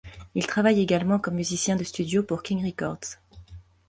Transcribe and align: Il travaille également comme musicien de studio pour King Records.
Il 0.33 0.47
travaille 0.47 0.79
également 0.81 1.19
comme 1.19 1.35
musicien 1.35 1.75
de 1.75 1.83
studio 1.83 2.23
pour 2.23 2.41
King 2.41 2.65
Records. 2.65 3.19